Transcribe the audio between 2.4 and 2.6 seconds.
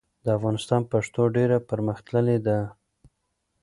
ده.